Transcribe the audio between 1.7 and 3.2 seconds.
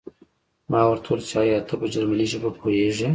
په جرمني ژبه پوهېږې